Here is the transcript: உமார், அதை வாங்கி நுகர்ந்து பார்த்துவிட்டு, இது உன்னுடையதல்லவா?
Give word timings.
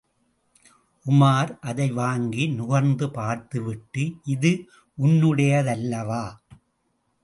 உமார், 1.05 1.51
அதை 1.61 1.91
வாங்கி 1.91 2.47
நுகர்ந்து 2.47 3.09
பார்த்துவிட்டு, 3.09 4.05
இது 4.25 4.51
உன்னுடையதல்லவா? 4.97 6.25